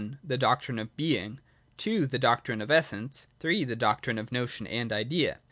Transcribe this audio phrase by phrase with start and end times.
[0.23, 1.39] The Doctrine of Being:
[1.85, 2.05] II.
[2.05, 3.65] The Doctrine of Essence: III.
[3.65, 5.37] The Doctrine of Notion and Idea.